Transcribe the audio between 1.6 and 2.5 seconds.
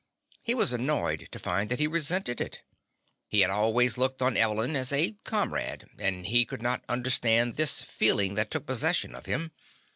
that he resented